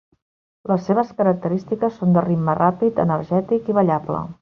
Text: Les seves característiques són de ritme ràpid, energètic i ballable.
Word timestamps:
Les 0.71 0.87
seves 0.91 1.11
característiques 1.19 1.95
són 2.01 2.17
de 2.17 2.25
ritme 2.29 2.59
ràpid, 2.63 3.07
energètic 3.09 3.75
i 3.75 3.81
ballable. 3.83 4.29